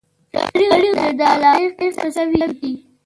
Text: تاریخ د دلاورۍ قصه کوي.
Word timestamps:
تاریخ 0.53 0.93
د 0.99 1.01
دلاورۍ 1.19 1.67
قصه 1.97 2.23
کوي. 2.37 2.73